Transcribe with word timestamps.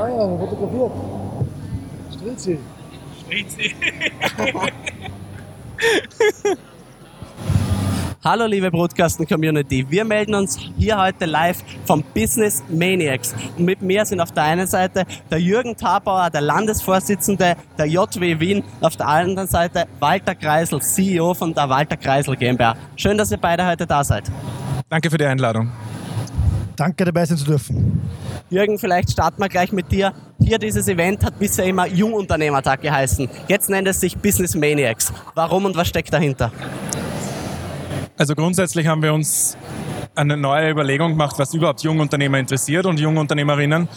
Ah 0.00 0.08
ja, 0.08 0.26
fotografiert. 0.38 0.92
Strizi. 2.14 2.58
Strizi. 3.20 3.74
Hallo 8.24 8.46
liebe 8.46 8.70
Broadcasten-Community, 8.70 9.86
wir 9.90 10.04
melden 10.06 10.34
uns 10.34 10.58
hier 10.78 10.98
heute 10.98 11.26
live 11.26 11.58
vom 11.84 12.02
Business 12.14 12.62
Maniacs. 12.70 13.34
Und 13.58 13.64
mit 13.66 13.82
mir 13.82 14.06
sind 14.06 14.20
auf 14.20 14.32
der 14.32 14.44
einen 14.44 14.66
Seite 14.66 15.04
der 15.30 15.38
Jürgen 15.38 15.76
Tabauer, 15.76 16.30
der 16.30 16.40
Landesvorsitzende 16.42 17.56
der 17.76 17.86
JW 17.86 18.40
Wien, 18.40 18.64
auf 18.80 18.96
der 18.96 19.06
anderen 19.06 19.48
Seite 19.48 19.86
Walter 19.98 20.34
Kreisel, 20.34 20.80
CEO 20.80 21.34
von 21.34 21.52
der 21.52 21.68
Walter 21.68 21.98
Kreisel 21.98 22.36
GmbH. 22.36 22.74
Schön, 22.96 23.18
dass 23.18 23.30
ihr 23.32 23.38
beide 23.38 23.66
heute 23.66 23.86
da 23.86 24.02
seid. 24.02 24.30
Danke 24.88 25.10
für 25.10 25.18
die 25.18 25.26
Einladung. 25.26 25.70
Danke 26.80 27.04
dabei 27.04 27.26
sein 27.26 27.36
zu 27.36 27.44
dürfen. 27.44 28.00
Jürgen, 28.48 28.78
vielleicht 28.78 29.10
starten 29.10 29.38
wir 29.42 29.50
gleich 29.50 29.70
mit 29.70 29.92
dir. 29.92 30.14
Hier 30.42 30.58
dieses 30.58 30.88
Event 30.88 31.22
hat 31.22 31.38
bisher 31.38 31.66
immer 31.66 31.86
Jungunternehmertag 31.86 32.80
geheißen. 32.80 33.28
Jetzt 33.48 33.68
nennt 33.68 33.86
es 33.86 34.00
sich 34.00 34.16
Business 34.16 34.54
Maniacs. 34.54 35.12
Warum 35.34 35.66
und 35.66 35.76
was 35.76 35.88
steckt 35.88 36.10
dahinter? 36.10 36.50
Also 38.16 38.34
grundsätzlich 38.34 38.86
haben 38.86 39.02
wir 39.02 39.12
uns 39.12 39.58
eine 40.14 40.36
neue 40.36 40.70
Überlegung 40.70 41.12
gemacht, 41.12 41.38
was 41.38 41.54
überhaupt 41.54 41.82
Jungunternehmer 41.82 42.38
interessiert 42.38 42.86
und 42.86 42.98
Jungunternehmerinnen. 43.00 43.88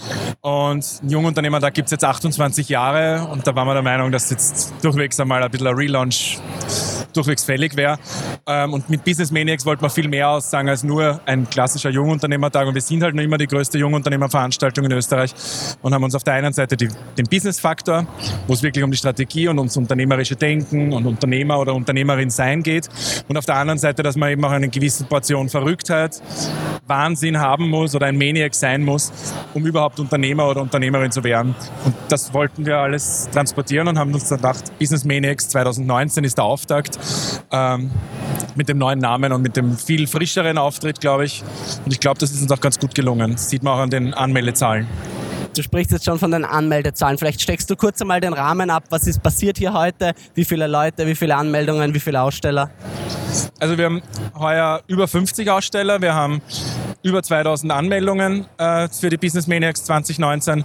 Und 0.41 1.01
Jungunternehmer, 1.07 1.59
da 1.59 1.69
gibt 1.69 1.87
es 1.87 1.91
jetzt 1.91 2.05
28 2.05 2.69
Jahre 2.69 3.27
und 3.31 3.45
da 3.45 3.55
waren 3.55 3.67
wir 3.67 3.73
der 3.73 3.83
Meinung, 3.83 4.11
dass 4.11 4.29
jetzt 4.29 4.73
durchwegs 4.83 5.19
einmal 5.19 5.43
ein 5.43 5.51
bisschen 5.51 5.67
ein 5.67 5.75
Relaunch 5.75 6.39
durchwegs 7.13 7.43
fällig 7.43 7.75
wäre. 7.75 7.97
Ähm, 8.47 8.73
und 8.73 8.89
mit 8.89 9.03
Business 9.03 9.31
Maniacs 9.31 9.65
wollten 9.65 9.81
wir 9.83 9.89
viel 9.89 10.07
mehr 10.07 10.29
aussagen 10.29 10.69
als 10.69 10.83
nur 10.83 11.19
ein 11.25 11.49
klassischer 11.49 11.89
Jungunternehmertag. 11.89 12.67
Und 12.67 12.73
wir 12.73 12.81
sind 12.81 13.03
halt 13.03 13.15
noch 13.15 13.23
immer 13.23 13.37
die 13.37 13.47
größte 13.47 13.77
Jungunternehmerveranstaltung 13.77 14.85
in 14.85 14.91
Österreich 14.91 15.33
und 15.81 15.93
haben 15.93 16.03
uns 16.03 16.15
auf 16.15 16.23
der 16.23 16.33
einen 16.33 16.53
Seite 16.53 16.75
die, 16.75 16.89
den 17.17 17.25
Business-Faktor, 17.25 18.05
wo 18.47 18.53
es 18.53 18.63
wirklich 18.63 18.83
um 18.83 18.91
die 18.91 18.97
Strategie 18.97 19.47
und 19.47 19.57
ums 19.59 19.77
unternehmerische 19.77 20.35
Denken 20.35 20.93
und 20.93 21.05
Unternehmer 21.05 21.59
oder 21.59 21.73
Unternehmerin 21.73 22.29
sein 22.29 22.63
geht. 22.63 22.89
Und 23.27 23.37
auf 23.37 23.45
der 23.45 23.55
anderen 23.55 23.79
Seite, 23.79 24.03
dass 24.03 24.15
man 24.15 24.31
eben 24.31 24.43
auch 24.43 24.51
eine 24.51 24.69
gewisse 24.69 25.03
Portion 25.05 25.49
Verrücktheit, 25.49 26.02
Wahnsinn 26.87 27.39
haben 27.39 27.69
muss 27.69 27.95
oder 27.95 28.07
ein 28.07 28.17
Maniac 28.17 28.53
sein 28.53 28.83
muss, 28.83 29.11
um 29.53 29.65
überhaupt 29.65 29.99
Unternehmer 29.99 30.49
oder 30.49 30.61
Unternehmerin 30.61 31.11
zu 31.11 31.23
werden. 31.23 31.55
Und 31.85 31.95
das 32.09 32.33
wollten 32.33 32.65
wir 32.65 32.77
alles 32.77 33.29
transportieren 33.31 33.87
und 33.87 33.97
haben 33.97 34.13
uns 34.13 34.27
dann 34.29 34.37
gedacht, 34.37 34.77
Business 34.79 35.05
Maniacs 35.05 35.49
2019 35.49 36.23
ist 36.23 36.37
der 36.37 36.45
Auftakt 36.45 36.99
ähm, 37.51 37.91
mit 38.55 38.69
dem 38.69 38.77
neuen 38.77 38.99
Namen 38.99 39.31
und 39.31 39.41
mit 39.41 39.55
dem 39.55 39.77
viel 39.77 40.07
frischeren 40.07 40.57
Auftritt, 40.57 40.99
glaube 40.99 41.25
ich. 41.25 41.43
Und 41.85 41.91
ich 41.93 41.99
glaube, 41.99 42.19
das 42.19 42.31
ist 42.31 42.41
uns 42.41 42.51
auch 42.51 42.61
ganz 42.61 42.79
gut 42.79 42.93
gelungen. 42.95 43.31
Das 43.31 43.49
sieht 43.49 43.63
man 43.63 43.73
auch 43.73 43.79
an 43.79 43.89
den 43.89 44.13
Anmeldezahlen. 44.13 44.87
Du 45.55 45.61
sprichst 45.61 45.91
jetzt 45.91 46.05
schon 46.05 46.17
von 46.17 46.31
den 46.31 46.45
Anmeldezahlen. 46.45 47.19
Vielleicht 47.19 47.39
steckst 47.39 47.69
du 47.69 47.75
kurz 47.75 48.01
einmal 48.01 48.19
den 48.19 48.33
Rahmen 48.33 48.71
ab. 48.71 48.85
Was 48.89 49.05
ist 49.05 49.21
passiert 49.21 49.59
hier 49.59 49.73
heute? 49.73 50.13
Wie 50.33 50.45
viele 50.45 50.65
Leute, 50.65 51.05
wie 51.05 51.13
viele 51.13 51.35
Anmeldungen, 51.35 51.93
wie 51.93 51.99
viele 51.99 52.21
Aussteller? 52.21 52.71
Also 53.59 53.77
wir 53.77 53.85
haben 53.85 54.01
heuer 54.37 54.81
über 54.87 55.07
50 55.07 55.49
Aussteller. 55.51 56.01
Wir 56.01 56.15
haben 56.15 56.41
über 57.03 57.21
2000 57.21 57.71
Anmeldungen 57.71 58.45
äh, 58.57 58.87
für 58.87 59.09
die 59.09 59.17
Business 59.17 59.45
Maniacs 59.45 59.83
2019. 59.83 60.63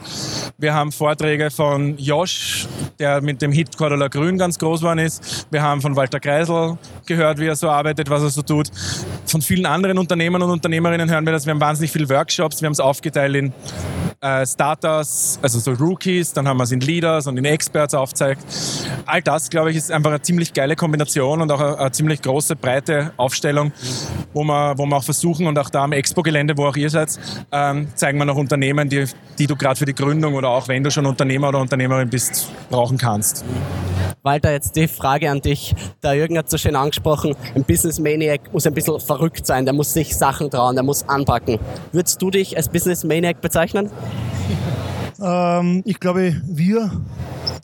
Wir 0.56 0.72
haben 0.72 0.90
Vorträge 0.92 1.50
von 1.50 1.98
Josh, 1.98 2.66
der 2.98 3.20
mit 3.20 3.42
dem 3.42 3.52
Hit 3.52 3.76
Cordula 3.76 4.08
Grün 4.08 4.38
ganz 4.38 4.58
groß 4.58 4.80
geworden 4.80 5.00
ist. 5.00 5.48
Wir 5.50 5.62
haben 5.62 5.82
von 5.82 5.96
Walter 5.96 6.20
Kreisel 6.20 6.78
gehört, 7.06 7.38
wie 7.38 7.46
er 7.46 7.56
so 7.56 7.68
arbeitet, 7.68 8.08
was 8.08 8.22
er 8.22 8.30
so 8.30 8.42
tut. 8.42 8.70
Von 9.26 9.42
vielen 9.42 9.66
anderen 9.66 9.98
Unternehmern 9.98 10.42
und 10.42 10.50
Unternehmerinnen 10.50 11.10
hören 11.10 11.26
wir 11.26 11.32
das. 11.32 11.44
Wir 11.44 11.52
haben 11.52 11.60
wahnsinnig 11.60 11.90
viele 11.90 12.08
Workshops. 12.08 12.62
Wir 12.62 12.66
haben 12.66 12.72
es 12.72 12.80
aufgeteilt 12.80 13.34
in 13.36 13.52
äh, 14.20 14.46
Starters, 14.46 15.38
also 15.42 15.58
so 15.58 15.72
Rookies, 15.72 16.32
dann 16.32 16.48
haben 16.48 16.56
wir 16.56 16.64
es 16.64 16.72
in 16.72 16.80
Leaders 16.80 17.26
und 17.26 17.36
in 17.36 17.44
Experts 17.44 17.94
aufzeigt. 17.94 18.44
All 19.06 19.22
das, 19.22 19.48
glaube 19.48 19.70
ich, 19.70 19.76
ist 19.76 19.92
einfach 19.92 20.10
eine 20.10 20.22
ziemlich 20.22 20.52
geile 20.52 20.76
Kombination 20.76 21.40
und 21.40 21.50
auch 21.52 21.60
eine, 21.60 21.78
eine 21.78 21.92
ziemlich 21.92 22.20
große, 22.22 22.56
breite 22.56 23.12
Aufstellung, 23.16 23.72
wo 24.32 24.44
wir, 24.44 24.76
wo 24.76 24.86
wir 24.86 24.96
auch 24.96 25.04
versuchen 25.04 25.46
und 25.46 25.58
auch 25.58 25.70
da 25.70 25.84
am 25.84 25.92
Expo-Gelände, 25.92 26.56
wo 26.56 26.66
auch 26.66 26.76
ihr 26.76 26.90
seid, 26.90 27.18
ähm, 27.52 27.88
zeigen 27.94 28.18
wir 28.18 28.24
noch 28.24 28.36
Unternehmen, 28.36 28.88
die, 28.88 29.04
die 29.38 29.46
du 29.46 29.56
gerade 29.56 29.76
für 29.76 29.86
die 29.86 29.94
Gründung 29.94 30.34
oder 30.34 30.48
auch 30.48 30.68
wenn 30.68 30.82
du 30.82 30.90
schon 30.90 31.06
Unternehmer 31.06 31.50
oder 31.50 31.60
Unternehmerin 31.60 32.10
bist, 32.10 32.50
brauchen 32.70 32.98
kannst. 32.98 33.44
Walter, 34.22 34.52
jetzt 34.52 34.74
die 34.76 34.88
Frage 34.88 35.30
an 35.30 35.40
dich. 35.40 35.74
Der 36.02 36.14
Jürgen 36.14 36.36
hat 36.36 36.50
so 36.50 36.58
schön 36.58 36.74
angesprochen, 36.74 37.36
ein 37.54 37.64
Business 37.64 37.98
Maniac 37.98 38.52
muss 38.52 38.66
ein 38.66 38.74
bisschen 38.74 38.98
verrückt 39.00 39.46
sein, 39.46 39.64
der 39.64 39.72
muss 39.72 39.92
sich 39.92 40.16
Sachen 40.16 40.50
trauen, 40.50 40.74
der 40.74 40.84
muss 40.84 41.08
anpacken. 41.08 41.58
Würdest 41.92 42.20
du 42.20 42.30
dich 42.30 42.56
als 42.56 42.68
Business 42.68 43.04
Maniac 43.04 43.40
bezeichnen? 43.40 43.90
Ähm, 45.20 45.82
ich 45.84 45.98
glaube, 45.98 46.40
wir, 46.46 46.90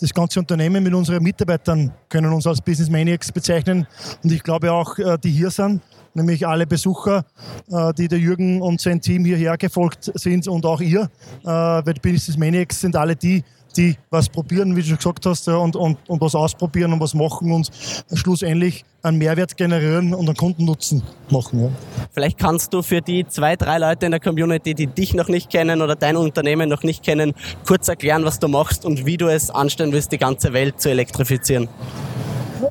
das 0.00 0.12
ganze 0.12 0.40
Unternehmen 0.40 0.82
mit 0.82 0.92
unseren 0.92 1.22
Mitarbeitern, 1.22 1.92
können 2.08 2.32
uns 2.32 2.46
als 2.46 2.60
Business 2.60 2.90
Maniacs 2.90 3.30
bezeichnen. 3.30 3.86
Und 4.22 4.32
ich 4.32 4.42
glaube 4.42 4.72
auch, 4.72 4.98
äh, 4.98 5.16
die 5.22 5.30
hier 5.30 5.50
sind, 5.50 5.80
nämlich 6.14 6.46
alle 6.46 6.66
Besucher, 6.66 7.24
äh, 7.70 7.92
die 7.94 8.08
der 8.08 8.18
Jürgen 8.18 8.60
und 8.60 8.80
sein 8.80 9.00
Team 9.00 9.24
hierher 9.24 9.56
gefolgt 9.56 10.10
sind 10.14 10.48
und 10.48 10.66
auch 10.66 10.80
ihr, 10.80 11.02
äh, 11.42 11.46
weil 11.46 11.94
Business 12.02 12.36
Maniacs 12.36 12.80
sind 12.80 12.96
alle 12.96 13.14
die, 13.14 13.44
die 13.76 13.96
was 14.10 14.28
probieren, 14.28 14.76
wie 14.76 14.80
du 14.80 14.88
schon 14.88 14.96
gesagt 14.96 15.26
hast, 15.26 15.48
und, 15.48 15.76
und, 15.76 15.98
und 16.08 16.20
was 16.20 16.34
ausprobieren 16.34 16.92
und 16.92 17.00
was 17.00 17.14
machen 17.14 17.52
und 17.52 17.70
schlussendlich 18.12 18.84
einen 19.02 19.18
Mehrwert 19.18 19.56
generieren 19.56 20.14
und 20.14 20.26
einen 20.26 20.36
Kundennutzen 20.36 21.02
machen. 21.30 21.64
Ja. 21.64 21.70
Vielleicht 22.12 22.38
kannst 22.38 22.72
du 22.72 22.82
für 22.82 23.02
die 23.02 23.26
zwei, 23.26 23.56
drei 23.56 23.78
Leute 23.78 24.06
in 24.06 24.12
der 24.12 24.20
Community, 24.20 24.74
die 24.74 24.86
dich 24.86 25.14
noch 25.14 25.28
nicht 25.28 25.50
kennen 25.50 25.82
oder 25.82 25.94
dein 25.94 26.16
Unternehmen 26.16 26.68
noch 26.68 26.82
nicht 26.82 27.02
kennen, 27.02 27.34
kurz 27.66 27.88
erklären, 27.88 28.24
was 28.24 28.38
du 28.38 28.48
machst 28.48 28.84
und 28.84 29.04
wie 29.04 29.16
du 29.16 29.28
es 29.28 29.50
anstellen 29.50 29.92
willst, 29.92 30.12
die 30.12 30.18
ganze 30.18 30.52
Welt 30.52 30.80
zu 30.80 30.90
elektrifizieren. 30.90 31.68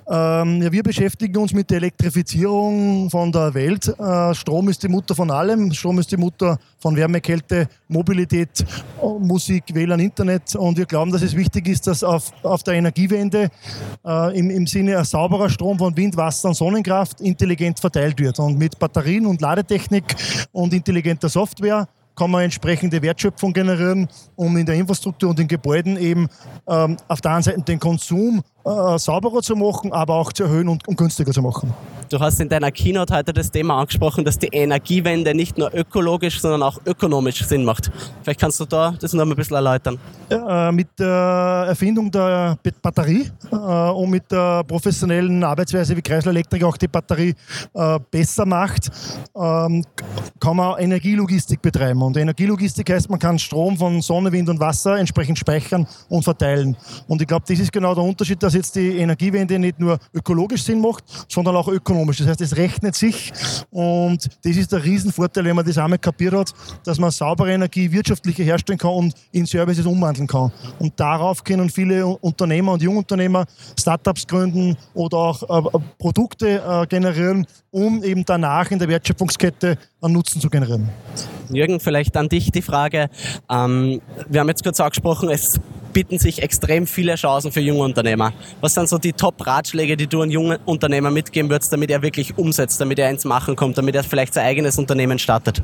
Ähm, 0.09 0.61
ja, 0.61 0.71
wir 0.71 0.83
beschäftigen 0.83 1.37
uns 1.37 1.53
mit 1.53 1.69
der 1.69 1.77
Elektrifizierung 1.77 3.09
von 3.09 3.31
der 3.31 3.53
Welt. 3.53 3.87
Äh, 3.87 4.33
Strom 4.33 4.69
ist 4.69 4.83
die 4.83 4.87
Mutter 4.87 5.15
von 5.15 5.29
allem. 5.31 5.71
Strom 5.73 5.99
ist 5.99 6.11
die 6.11 6.17
Mutter 6.17 6.57
von 6.79 6.95
Wärme, 6.95 7.21
Kälte, 7.21 7.67
Mobilität, 7.87 8.65
Musik, 9.19 9.63
WLAN, 9.73 9.99
Internet. 9.99 10.55
Und 10.55 10.77
wir 10.77 10.85
glauben, 10.85 11.11
dass 11.11 11.21
es 11.21 11.35
wichtig 11.35 11.67
ist, 11.67 11.87
dass 11.87 12.03
auf, 12.03 12.31
auf 12.43 12.63
der 12.63 12.75
Energiewende 12.75 13.49
äh, 14.05 14.37
im, 14.37 14.49
im 14.49 14.67
Sinne 14.67 15.03
sauberer 15.05 15.49
Strom 15.49 15.77
von 15.77 15.95
Wind, 15.95 16.15
Wasser 16.17 16.49
und 16.49 16.55
Sonnenkraft 16.55 17.21
intelligent 17.21 17.79
verteilt 17.79 18.19
wird. 18.19 18.39
Und 18.39 18.57
mit 18.57 18.77
Batterien 18.79 19.25
und 19.25 19.41
Ladetechnik 19.41 20.15
und 20.51 20.73
intelligenter 20.73 21.29
Software 21.29 21.87
kann 22.15 22.31
man 22.31 22.43
entsprechende 22.43 23.01
Wertschöpfung 23.01 23.53
generieren, 23.53 24.07
um 24.35 24.55
in 24.57 24.65
der 24.65 24.75
Infrastruktur 24.75 25.29
und 25.29 25.39
in 25.39 25.47
Gebäuden 25.47 25.97
eben 25.97 26.27
ähm, 26.67 26.97
auf 27.07 27.21
der 27.21 27.31
einen 27.31 27.43
Seite 27.43 27.61
den 27.61 27.79
Konsum 27.79 28.43
äh, 28.65 28.97
sauberer 28.97 29.41
zu 29.41 29.55
machen, 29.55 29.91
aber 29.91 30.15
auch 30.15 30.31
zu 30.31 30.43
erhöhen 30.43 30.67
und, 30.67 30.87
und, 30.87 30.97
günstiger 30.97 31.31
zu 31.31 31.41
machen. 31.41 31.73
Du 32.13 32.19
hast 32.19 32.39
in 32.39 32.47
deiner 32.47 32.71
Keynote 32.71 33.15
heute 33.15 33.33
das 33.33 33.49
Thema 33.49 33.79
angesprochen, 33.79 34.23
dass 34.23 34.37
die 34.37 34.49
Energiewende 34.51 35.33
nicht 35.33 35.57
nur 35.57 35.73
ökologisch, 35.73 36.39
sondern 36.39 36.61
auch 36.61 36.79
ökonomisch 36.85 37.43
Sinn 37.43 37.65
macht. 37.65 37.89
Vielleicht 38.21 38.39
kannst 38.39 38.59
du 38.59 38.65
da 38.65 38.93
das 39.01 39.13
noch 39.13 39.25
ein 39.25 39.35
bisschen 39.35 39.55
erläutern. 39.55 39.97
Ja, 40.29 40.69
äh, 40.69 40.71
mit 40.71 40.89
der 40.99 41.65
Erfindung 41.69 42.11
der 42.11 42.59
Batterie 42.83 43.31
äh, 43.51 43.55
und 43.55 44.11
mit 44.11 44.31
der 44.31 44.63
professionellen 44.63 45.43
Arbeitsweise, 45.43 45.97
wie 45.97 46.03
Kreisler 46.03 46.29
Elektrik 46.29 46.63
auch 46.63 46.77
die 46.77 46.87
Batterie 46.87 47.33
äh, 47.73 47.99
besser 48.11 48.45
macht, 48.45 48.91
ähm, 49.35 49.83
kann 50.39 50.55
man 50.55 50.77
Energielogistik 50.77 51.63
betreiben. 51.63 52.03
Und 52.03 52.15
Energielogistik 52.15 52.91
heißt, 52.91 53.09
man 53.09 53.17
kann 53.17 53.39
Strom 53.39 53.75
von 53.75 54.03
Sonne, 54.03 54.31
Wind 54.31 54.49
und 54.49 54.59
Wasser 54.59 54.99
entsprechend 54.99 55.39
speichern 55.39 55.87
und 56.09 56.23
verteilen. 56.23 56.77
Und 57.07 57.23
ich 57.23 57.27
glaube, 57.27 57.45
das 57.47 57.57
ist 57.57 57.71
genau 57.71 57.95
der 57.95 58.03
Unterschied, 58.03 58.43
dass 58.43 58.53
jetzt 58.53 58.75
die 58.75 58.99
Energiewende 58.99 59.57
nicht 59.57 59.79
nur 59.79 59.97
ökologisch 60.13 60.61
Sinn 60.61 60.79
macht, 60.79 61.05
sondern 61.27 61.55
auch 61.55 61.67
ökonomisch. 61.67 62.02
Das 62.07 62.27
heißt, 62.27 62.41
es 62.41 62.57
rechnet 62.57 62.95
sich 62.95 63.31
und 63.71 64.27
das 64.43 64.57
ist 64.57 64.71
der 64.71 64.83
Riesenvorteil, 64.83 65.45
wenn 65.45 65.55
man 65.55 65.65
das 65.65 65.77
einmal 65.77 65.99
kapiert 65.99 66.33
hat, 66.33 66.53
dass 66.83 66.99
man 66.99 67.11
saubere 67.11 67.51
Energie 67.51 67.91
wirtschaftlicher 67.91 68.43
herstellen 68.43 68.79
kann 68.79 68.91
und 68.91 69.13
in 69.31 69.45
Services 69.45 69.85
umwandeln 69.85 70.27
kann. 70.27 70.51
Und 70.79 70.99
darauf 70.99 71.43
können 71.43 71.69
viele 71.69 72.05
Unternehmer 72.05 72.73
und 72.73 72.81
Jungunternehmer 72.81 73.45
Startups 73.79 74.27
gründen 74.27 74.77
oder 74.93 75.17
auch 75.17 75.43
äh, 75.43 75.79
Produkte 75.97 76.61
äh, 76.65 76.87
generieren, 76.87 77.45
um 77.73 78.03
eben 78.03 78.23
danach 78.23 78.69
in 78.69 78.77
der 78.77 78.87
Wertschöpfungskette 78.87 79.77
einen 79.99 80.13
Nutzen 80.13 80.39
zu 80.39 80.49
generieren. 80.49 80.89
Jürgen, 81.49 81.79
vielleicht 81.79 82.15
an 82.15 82.29
dich 82.29 82.51
die 82.51 82.61
Frage. 82.61 83.09
Ähm, 83.49 83.99
wir 84.29 84.39
haben 84.39 84.47
jetzt 84.47 84.63
kurz 84.63 84.79
angesprochen, 84.79 85.29
es 85.29 85.59
bieten 85.91 86.19
sich 86.19 86.43
extrem 86.43 86.85
viele 86.85 87.15
Chancen 87.15 87.51
für 87.51 87.61
junge 87.61 87.81
Unternehmer. 87.81 88.31
Was 88.61 88.75
sind 88.75 88.87
so 88.89 88.99
die 88.99 89.13
Top-Ratschläge, 89.13 89.97
die 89.97 90.05
du 90.05 90.21
einem 90.21 90.31
jungen 90.31 90.59
Unternehmer 90.65 91.09
mitgeben 91.09 91.49
würdest, 91.49 91.73
damit 91.73 91.89
er 91.89 92.03
wirklich 92.03 92.37
umsetzt, 92.37 92.79
damit 92.79 92.99
er 92.99 93.09
ins 93.09 93.25
Machen 93.25 93.55
kommt, 93.55 93.77
damit 93.77 93.95
er 93.95 94.03
vielleicht 94.03 94.35
sein 94.35 94.45
eigenes 94.45 94.77
Unternehmen 94.77 95.17
startet? 95.17 95.63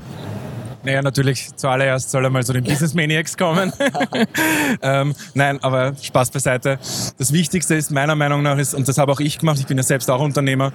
Naja, 0.90 1.04
natürlich 1.04 1.56
zuallererst 1.56 2.10
soll 2.10 2.24
er 2.24 2.32
mal 2.32 2.44
zu 2.44 2.52
den 2.52 2.64
Business 2.64 2.96
Maniacs 2.96 3.38
kommen. 3.38 3.72
ähm, 4.82 5.14
nein, 5.36 5.62
aber 5.62 5.94
Spaß 6.02 6.32
beiseite. 6.32 6.80
Das 7.20 7.32
Wichtigste 7.32 7.76
ist 7.76 7.92
meiner 7.92 8.16
Meinung 8.16 8.42
nach, 8.42 8.58
ist, 8.58 8.74
und 8.74 8.88
das 8.88 8.98
habe 8.98 9.12
auch 9.12 9.20
ich 9.20 9.38
gemacht, 9.38 9.60
ich 9.60 9.68
bin 9.68 9.78
ja 9.78 9.84
selbst 9.84 10.10
auch 10.10 10.20
Unternehmer, 10.20 10.74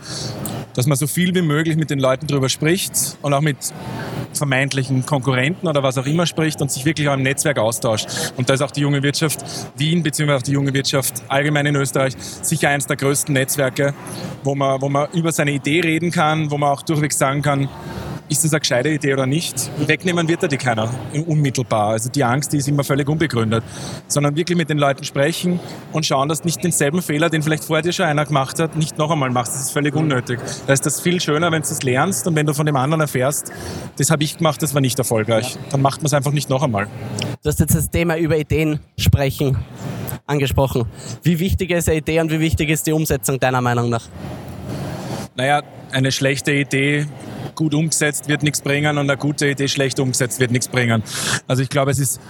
dass 0.74 0.86
man 0.86 0.96
so 0.96 1.08
viel 1.08 1.34
wie 1.34 1.42
möglich 1.42 1.76
mit 1.76 1.90
den 1.90 1.98
Leuten 1.98 2.28
darüber 2.28 2.48
spricht 2.48 3.18
und 3.22 3.34
auch 3.34 3.40
mit 3.40 3.56
vermeintlichen 4.34 5.04
Konkurrenten 5.04 5.66
oder 5.66 5.82
was 5.82 5.98
auch 5.98 6.06
immer 6.06 6.26
spricht 6.26 6.62
und 6.62 6.70
sich 6.70 6.84
wirklich 6.84 7.08
auch 7.08 7.14
im 7.14 7.22
Netzwerk 7.22 7.58
austauscht. 7.58 8.06
Und 8.36 8.48
da 8.48 8.54
ist 8.54 8.60
auch 8.60 8.70
die 8.70 8.82
junge 8.82 9.02
Wirtschaft 9.02 9.44
Wien 9.76 10.04
beziehungsweise 10.04 10.38
auch 10.38 10.42
die 10.42 10.52
junge 10.52 10.72
Wirtschaft 10.72 11.24
allgemein 11.26 11.66
in 11.66 11.74
Österreich 11.74 12.14
sicher 12.18 12.68
eines 12.68 12.86
der 12.86 12.96
größten 12.96 13.32
Netzwerke, 13.32 13.94
wo 14.44 14.54
man, 14.54 14.80
wo 14.80 14.88
man 14.88 15.08
über 15.12 15.32
seine 15.32 15.50
Idee 15.50 15.80
reden 15.80 16.12
kann, 16.12 16.52
wo 16.52 16.56
man 16.56 16.70
auch 16.70 16.82
durchweg 16.82 17.12
sagen 17.12 17.42
kann, 17.42 17.68
ist 18.28 18.44
das 18.44 18.52
eine 18.52 18.60
gescheite 18.60 18.88
Idee 18.88 19.12
oder 19.12 19.26
nicht? 19.26 19.70
Wegnehmen 19.86 20.28
wird 20.28 20.42
da 20.42 20.48
die 20.48 20.56
keiner, 20.56 20.88
unmittelbar. 21.26 21.90
Also 21.90 22.08
die 22.10 22.24
Angst, 22.24 22.52
die 22.52 22.58
ist 22.58 22.68
immer 22.68 22.84
völlig 22.84 23.08
unbegründet. 23.08 23.62
Sondern 24.08 24.36
wirklich 24.36 24.56
mit 24.56 24.70
den 24.70 24.78
Leuten 24.78 25.04
sprechen 25.04 25.60
und 25.92 26.06
schauen, 26.06 26.28
dass 26.28 26.44
nicht 26.44 26.62
denselben 26.64 27.02
Fehler, 27.02 27.30
den 27.30 27.42
vielleicht 27.42 27.64
vorher 27.64 27.82
dir 27.82 27.92
schon 27.92 28.06
einer 28.06 28.24
gemacht 28.24 28.58
hat, 28.58 28.76
nicht 28.76 28.98
noch 28.98 29.10
einmal 29.10 29.30
machst. 29.30 29.54
Das 29.54 29.62
ist 29.62 29.70
völlig 29.70 29.94
unnötig. 29.94 30.40
Da 30.66 30.72
ist 30.72 30.86
das 30.86 31.00
viel 31.00 31.20
schöner, 31.20 31.52
wenn 31.52 31.62
du 31.62 31.68
das 31.68 31.82
lernst 31.82 32.26
und 32.26 32.34
wenn 32.34 32.46
du 32.46 32.54
von 32.54 32.66
dem 32.66 32.76
anderen 32.76 33.02
erfährst, 33.02 33.52
das 33.98 34.10
habe 34.10 34.24
ich 34.24 34.38
gemacht, 34.38 34.62
das 34.62 34.74
war 34.74 34.80
nicht 34.80 34.98
erfolgreich. 34.98 35.56
Dann 35.70 35.82
macht 35.82 36.00
man 36.00 36.06
es 36.06 36.14
einfach 36.14 36.32
nicht 36.32 36.48
noch 36.48 36.62
einmal. 36.62 36.86
Du 37.42 37.48
hast 37.48 37.60
jetzt 37.60 37.74
das 37.74 37.90
Thema 37.90 38.16
über 38.16 38.38
Ideen 38.38 38.80
sprechen 38.98 39.56
angesprochen. 40.26 40.86
Wie 41.22 41.38
wichtig 41.38 41.70
ist 41.70 41.88
eine 41.88 41.98
Idee 41.98 42.20
und 42.20 42.30
wie 42.30 42.40
wichtig 42.40 42.70
ist 42.70 42.86
die 42.86 42.92
Umsetzung 42.92 43.38
deiner 43.38 43.60
Meinung 43.60 43.90
nach? 43.90 44.06
Naja, 45.36 45.62
eine 45.92 46.12
schlechte 46.12 46.52
Idee 46.52 47.06
gut 47.54 47.74
umgesetzt 47.74 48.28
wird 48.28 48.42
nichts 48.42 48.60
bringen 48.60 48.98
und 48.98 49.10
eine 49.10 49.18
gute 49.18 49.48
Idee 49.48 49.68
schlecht 49.68 49.98
umgesetzt 50.00 50.40
wird 50.40 50.50
nichts 50.50 50.68
bringen. 50.68 51.02
Also 51.46 51.62
ich 51.62 51.68
glaube, 51.68 51.90
es 51.90 51.98
ist 51.98 52.20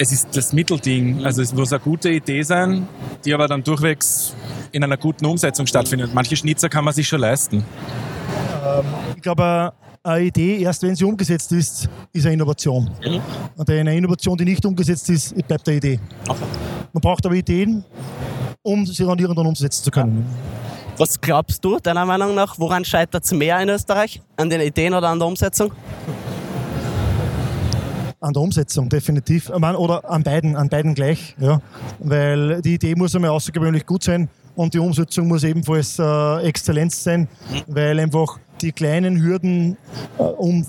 es 0.00 0.12
ist 0.12 0.34
das 0.34 0.54
Mittelding. 0.54 1.24
Also 1.26 1.42
es 1.42 1.52
muss 1.52 1.72
eine 1.72 1.80
gute 1.80 2.08
Idee 2.08 2.42
sein, 2.42 2.88
die 3.24 3.34
aber 3.34 3.46
dann 3.46 3.62
durchwegs 3.62 4.34
in 4.72 4.82
einer 4.82 4.96
guten 4.96 5.26
Umsetzung 5.26 5.66
stattfindet. 5.66 6.12
Manche 6.14 6.36
Schnitzer 6.36 6.70
kann 6.70 6.84
man 6.84 6.94
sich 6.94 7.06
schon 7.06 7.20
leisten. 7.20 7.64
Ähm, 8.64 8.84
ich 9.14 9.22
glaube, 9.22 9.72
eine 10.02 10.24
Idee, 10.24 10.62
erst 10.62 10.82
wenn 10.82 10.96
sie 10.96 11.04
umgesetzt 11.04 11.52
ist, 11.52 11.88
ist 12.12 12.24
eine 12.24 12.34
Innovation. 12.34 12.90
Mhm. 13.04 13.20
Und 13.56 13.70
eine 13.70 13.94
Innovation, 13.94 14.38
die 14.38 14.46
nicht 14.46 14.64
umgesetzt 14.64 15.10
ist, 15.10 15.34
bleibt 15.46 15.68
eine 15.68 15.76
Idee. 15.76 16.00
Okay. 16.26 16.44
Man 16.92 17.00
braucht 17.02 17.26
aber 17.26 17.34
Ideen, 17.34 17.84
um 18.62 18.86
sie 18.86 19.04
dann 19.04 19.18
irgendwann 19.18 19.46
umsetzen 19.46 19.84
zu 19.84 19.90
können. 19.90 20.24
Was 21.00 21.18
glaubst 21.18 21.64
du, 21.64 21.78
deiner 21.78 22.04
Meinung 22.04 22.34
nach, 22.34 22.58
woran 22.58 22.84
scheitert 22.84 23.24
es 23.24 23.32
mehr 23.32 23.58
in 23.62 23.70
Österreich? 23.70 24.20
An 24.36 24.50
den 24.50 24.60
Ideen 24.60 24.92
oder 24.92 25.08
an 25.08 25.18
der 25.18 25.28
Umsetzung? 25.28 25.72
An 28.20 28.34
der 28.34 28.42
Umsetzung, 28.42 28.86
definitiv. 28.90 29.48
Oder 29.48 30.10
an 30.10 30.22
beiden, 30.22 30.56
an 30.56 30.68
beiden 30.68 30.94
gleich. 30.94 31.36
Ja. 31.40 31.62
Weil 32.00 32.60
die 32.60 32.74
Idee 32.74 32.94
muss 32.96 33.14
einmal 33.14 33.30
außergewöhnlich 33.30 33.86
gut 33.86 34.02
sein 34.04 34.28
und 34.56 34.74
die 34.74 34.78
Umsetzung 34.78 35.26
muss 35.28 35.42
ebenfalls 35.42 35.98
äh, 35.98 36.42
Exzellenz 36.42 37.02
sein, 37.02 37.28
weil 37.66 37.98
einfach 37.98 38.38
die 38.60 38.72
kleinen 38.72 39.22
Hürden, 39.22 39.78
äh, 40.18 40.22
um 40.22 40.66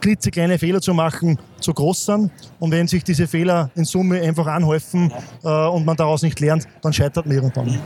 klitzekleine 0.00 0.58
Fehler 0.58 0.80
zu 0.80 0.94
machen, 0.94 1.38
zu 1.60 1.72
groß 1.72 2.06
sind. 2.06 2.32
Und 2.58 2.72
wenn 2.72 2.88
sich 2.88 3.04
diese 3.04 3.28
Fehler 3.28 3.70
in 3.76 3.84
Summe 3.84 4.20
einfach 4.20 4.48
anhäufen 4.48 5.12
äh, 5.44 5.48
und 5.68 5.86
man 5.86 5.96
daraus 5.96 6.22
nicht 6.22 6.40
lernt, 6.40 6.66
dann 6.82 6.92
scheitert 6.92 7.26
man 7.26 7.36
irgendwann. 7.36 7.78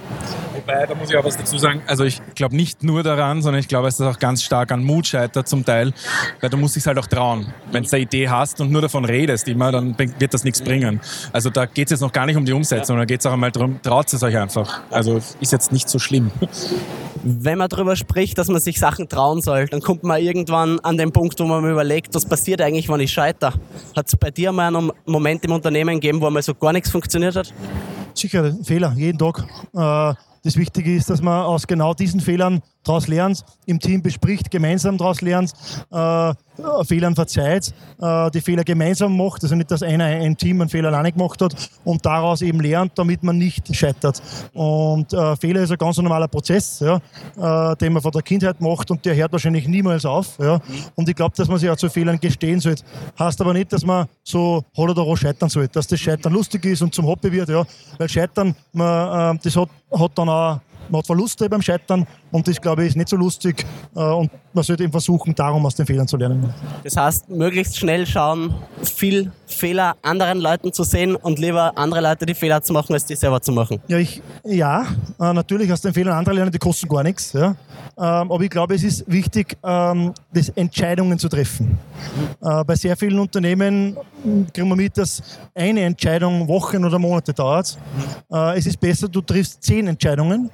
Wobei, 0.66 0.87
da 0.87 0.94
muss 0.94 1.11
ich 1.11 1.16
auch 1.16 1.25
was 1.25 1.37
dazu 1.37 1.58
sagen. 1.58 1.82
Also 1.87 2.05
ich 2.05 2.22
glaube 2.34 2.56
nicht 2.56 2.82
nur 2.82 3.02
daran, 3.02 3.43
sondern 3.43 3.61
ich 3.61 3.69
glaube, 3.69 3.88
es 3.88 4.00
ist 4.00 4.06
auch 4.06 4.19
ganz 4.19 4.43
stark 4.43 4.72
an 4.72 4.82
Mut 4.82 5.06
scheitert 5.06 5.46
zum 5.46 5.62
Teil, 5.64 5.93
weil 6.40 6.49
du 6.49 6.56
musst 6.56 6.75
dich 6.75 6.87
halt 6.87 6.99
auch 6.99 7.06
trauen. 7.06 7.52
Wenn 7.70 7.84
du 7.84 7.90
eine 7.93 8.02
Idee 8.02 8.31
hast 8.31 8.62
und 8.62 8.70
nur 8.70 8.81
davon 8.81 9.05
redest 9.05 9.46
immer, 9.46 9.70
dann 9.72 9.94
wird 9.99 10.32
das 10.32 10.43
nichts 10.43 10.62
bringen. 10.62 11.00
Also 11.34 11.50
da 11.50 11.66
geht 11.66 11.88
es 11.88 11.90
jetzt 11.90 12.00
noch 12.00 12.12
gar 12.12 12.25
nicht 12.25 12.37
um 12.37 12.46
die 12.46 12.55
Umsetzung, 12.55 12.96
da 12.96 13.05
geht 13.05 13.20
es 13.20 13.26
auch 13.26 13.32
einmal 13.32 13.50
darum, 13.50 13.81
traut 13.82 14.11
es 14.11 14.22
euch 14.22 14.38
einfach. 14.38 14.81
Also 14.90 15.20
ist 15.40 15.52
jetzt 15.52 15.70
nicht 15.70 15.88
so 15.88 15.99
schlimm. 15.99 16.31
Wenn 17.22 17.58
man 17.58 17.69
darüber 17.69 17.94
spricht, 17.94 18.38
dass 18.38 18.49
man 18.49 18.60
sich 18.60 18.78
Sachen 18.78 19.08
trauen 19.08 19.43
soll, 19.43 19.67
dann 19.67 19.81
kommt 19.81 20.02
man 20.02 20.22
irgendwann 20.22 20.81
an 20.81 20.96
den 20.96 21.12
Punkt, 21.12 21.38
wo 21.40 21.44
man 21.44 21.62
mir 21.62 21.72
überlegt, 21.72 22.14
was 22.14 22.25
passiert 22.25 22.62
eigentlich, 22.62 22.88
wenn 22.88 23.00
ich 23.00 23.12
scheitere. 23.12 23.52
Hat 23.94 24.06
es 24.06 24.17
bei 24.17 24.31
dir 24.31 24.50
mal 24.52 24.75
einen 24.75 24.93
Moment 25.05 25.44
im 25.44 25.52
Unternehmen 25.52 25.96
gegeben, 25.96 26.22
wo 26.22 26.26
einmal 26.26 26.43
so 26.43 26.55
gar 26.55 26.72
nichts 26.72 26.90
funktioniert 26.90 27.37
hat? 27.37 27.52
Sicher, 28.14 28.55
Fehler, 28.62 28.93
jeden 28.96 29.19
Tag. 29.19 29.44
Äh, 29.75 30.14
das 30.44 30.56
Wichtige 30.56 30.94
ist, 30.94 31.08
dass 31.08 31.23
man 31.23 31.44
aus 31.44 31.67
genau 31.67 31.94
diesen 31.94 32.20
Fehlern 32.20 32.62
daraus 32.84 33.08
lernt, 33.08 33.44
im 33.66 33.81
Team 33.81 34.02
bespricht, 34.02 34.50
gemeinsam 34.50 34.98
daraus 34.98 35.20
lernt, 35.20 35.52
äh, 35.90 36.34
Fehlern 36.84 37.14
verzeiht, 37.14 37.75
äh, 38.00 38.31
die 38.31 38.40
Fehler 38.40 38.62
gemeinsam 38.62 39.16
macht, 39.16 39.42
also 39.42 39.54
nicht, 39.54 39.70
dass 39.70 39.82
einer 39.82 40.04
ein 40.04 40.36
Team 40.36 40.60
einen 40.60 40.70
Fehler 40.70 40.88
alleine 40.88 41.10
gemacht 41.10 41.40
hat 41.40 41.54
und 41.84 42.04
daraus 42.06 42.42
eben 42.42 42.60
lernt, 42.60 42.92
damit 42.96 43.22
man 43.22 43.38
nicht 43.38 43.75
scheitert. 43.75 44.22
Und 44.52 45.12
äh, 45.12 45.36
Fehler 45.36 45.62
ist 45.62 45.72
ein 45.72 45.78
ganz 45.78 45.96
normaler 45.96 46.28
Prozess, 46.28 46.81
ja, 46.81 46.96
äh, 47.72 47.76
den 47.76 47.94
man 47.94 48.02
von 48.02 48.12
der 48.12 48.22
Kindheit 48.22 48.60
macht 48.60 48.90
und 48.90 49.04
der 49.04 49.16
hört 49.16 49.32
wahrscheinlich 49.32 49.66
niemals 49.66 50.04
auf. 50.04 50.38
Ja. 50.38 50.60
Und 50.94 51.08
ich 51.08 51.16
glaube, 51.16 51.34
dass 51.36 51.48
man 51.48 51.58
sich 51.58 51.69
auch 51.69 51.76
zu 51.76 51.88
Fehlern 51.88 52.20
gestehen 52.20 52.60
sollte. 52.60 52.84
Heißt 53.19 53.40
aber 53.40 53.52
nicht, 53.52 53.72
dass 53.72 53.84
man 53.84 54.06
so 54.22 54.64
hol 54.76 54.90
oder 54.90 55.02
roh 55.02 55.16
scheitern 55.16 55.48
sollte, 55.48 55.72
dass 55.72 55.86
das 55.86 55.98
Scheitern 55.98 56.32
lustig 56.32 56.64
ist 56.66 56.82
und 56.82 56.94
zum 56.94 57.06
Hobby 57.06 57.32
wird, 57.32 57.48
ja. 57.48 57.64
Weil 57.98 58.08
Scheitern, 58.08 58.54
man, 58.72 59.36
äh, 59.36 59.40
das 59.42 59.56
hat, 59.56 59.69
hat 59.92 60.12
dann 60.14 60.28
auch 60.28 60.60
man 60.88 60.98
hat 60.98 61.06
Verluste 61.06 61.48
beim 61.48 61.62
Scheitern 61.62 62.06
und 62.31 62.48
das, 62.48 62.60
glaube 62.60 62.82
ich, 62.82 62.90
ist 62.90 62.96
nicht 62.96 63.08
so 63.08 63.16
lustig 63.16 63.64
äh, 63.94 64.00
und 64.00 64.31
man 64.52 64.64
sollte 64.64 64.84
eben 64.84 64.92
versuchen, 64.92 65.34
darum 65.34 65.64
aus 65.66 65.75
den 65.75 65.86
Fehlern 65.86 66.06
zu 66.06 66.16
lernen. 66.16 66.52
Das 66.82 66.96
heißt, 66.96 67.28
möglichst 67.28 67.76
schnell 67.76 68.06
schauen, 68.06 68.54
viel 68.82 69.32
Fehler 69.46 69.96
anderen 70.02 70.38
Leuten 70.38 70.72
zu 70.72 70.84
sehen 70.84 71.16
und 71.16 71.38
lieber 71.38 71.72
andere 71.76 72.00
Leute 72.00 72.26
die 72.26 72.34
Fehler 72.34 72.62
zu 72.62 72.72
machen, 72.72 72.92
als 72.92 73.04
die 73.04 73.16
selber 73.16 73.40
zu 73.40 73.52
machen. 73.52 73.81
Ja, 73.88 73.98
ich, 73.98 74.22
ja 74.44 74.86
äh, 75.20 75.32
natürlich 75.32 75.72
aus 75.72 75.81
den 75.81 75.92
Fehlern 75.92 76.16
anderer 76.16 76.34
lernen, 76.34 76.52
die 76.52 76.58
kosten 76.58 76.88
gar 76.88 77.02
nichts. 77.02 77.32
Ja. 77.32 77.56
Ähm, 77.96 78.32
aber 78.32 78.40
ich 78.40 78.50
glaube, 78.50 78.75
es 78.75 78.82
ist 78.82 79.04
wichtig, 79.10 79.56
ähm, 79.62 80.12
das 80.32 80.48
Entscheidungen 80.50 81.19
zu 81.19 81.28
treffen. 81.28 81.78
Äh, 82.40 82.64
bei 82.64 82.75
sehr 82.75 82.96
vielen 82.96 83.19
Unternehmen 83.19 83.96
hm, 84.22 84.46
kriegen 84.52 84.69
wir 84.69 84.76
mit, 84.76 84.98
dass 84.98 85.22
eine 85.54 85.82
Entscheidung 85.82 86.48
Wochen 86.48 86.84
oder 86.84 86.98
Monate 86.98 87.32
dauert. 87.32 87.78
Es 88.28 88.66
ist 88.66 88.81
besser, 88.81 89.08
du 89.08 89.20
triffst 89.20 89.62
zehn 89.62 89.86
Entscheidungen 89.86 90.50